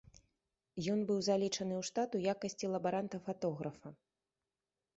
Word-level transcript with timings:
Ён 0.93 0.99
быў 1.11 1.19
залічаны 1.27 1.73
ў 1.81 1.89
штат 1.91 2.09
у 2.19 2.23
якасці 2.35 2.71
лабаранта-фатографа. 2.77 3.89